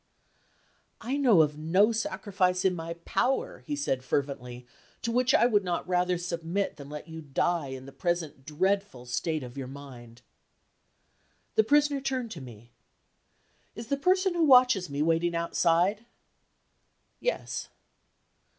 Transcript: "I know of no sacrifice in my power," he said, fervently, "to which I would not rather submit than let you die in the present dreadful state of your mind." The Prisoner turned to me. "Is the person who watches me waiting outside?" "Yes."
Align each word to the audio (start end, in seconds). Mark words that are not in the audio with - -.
"I 0.99 1.15
know 1.15 1.43
of 1.43 1.59
no 1.59 1.91
sacrifice 1.91 2.65
in 2.65 2.73
my 2.75 2.95
power," 3.05 3.59
he 3.67 3.75
said, 3.75 4.03
fervently, 4.03 4.65
"to 5.03 5.11
which 5.11 5.31
I 5.35 5.45
would 5.45 5.63
not 5.63 5.87
rather 5.87 6.17
submit 6.17 6.77
than 6.77 6.89
let 6.89 7.07
you 7.07 7.21
die 7.21 7.67
in 7.67 7.85
the 7.85 7.91
present 7.91 8.43
dreadful 8.43 9.05
state 9.05 9.43
of 9.43 9.57
your 9.59 9.67
mind." 9.67 10.23
The 11.53 11.63
Prisoner 11.63 12.01
turned 12.01 12.31
to 12.31 12.41
me. 12.41 12.71
"Is 13.75 13.89
the 13.89 13.95
person 13.95 14.33
who 14.33 14.45
watches 14.45 14.89
me 14.89 15.03
waiting 15.03 15.35
outside?" 15.35 16.03
"Yes." 17.19 17.69